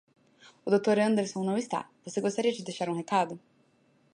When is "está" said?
1.63-1.81